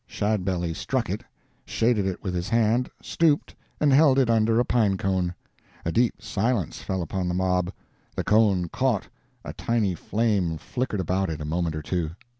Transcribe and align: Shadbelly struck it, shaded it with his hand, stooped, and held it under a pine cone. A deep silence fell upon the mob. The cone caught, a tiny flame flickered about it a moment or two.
Shadbelly 0.07 0.73
struck 0.73 1.11
it, 1.11 1.23
shaded 1.63 2.07
it 2.07 2.23
with 2.23 2.33
his 2.33 2.49
hand, 2.49 2.89
stooped, 3.03 3.53
and 3.79 3.93
held 3.93 4.17
it 4.17 4.31
under 4.31 4.59
a 4.59 4.65
pine 4.65 4.97
cone. 4.97 5.35
A 5.85 5.91
deep 5.91 6.23
silence 6.23 6.81
fell 6.81 7.03
upon 7.03 7.27
the 7.27 7.35
mob. 7.35 7.71
The 8.15 8.23
cone 8.23 8.67
caught, 8.67 9.09
a 9.45 9.53
tiny 9.53 9.93
flame 9.93 10.57
flickered 10.57 11.01
about 11.01 11.29
it 11.29 11.39
a 11.39 11.45
moment 11.45 11.75
or 11.75 11.83
two. 11.83 12.13